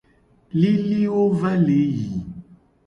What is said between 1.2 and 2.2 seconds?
va le yi.